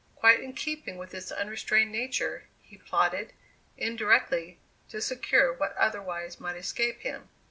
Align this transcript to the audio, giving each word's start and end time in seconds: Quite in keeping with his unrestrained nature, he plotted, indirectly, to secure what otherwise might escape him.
Quite 0.15 0.39
in 0.39 0.53
keeping 0.53 0.97
with 0.97 1.11
his 1.11 1.31
unrestrained 1.31 1.91
nature, 1.91 2.45
he 2.63 2.75
plotted, 2.75 3.33
indirectly, 3.77 4.57
to 4.89 4.99
secure 4.99 5.53
what 5.53 5.77
otherwise 5.77 6.39
might 6.39 6.57
escape 6.57 7.01
him. 7.01 7.29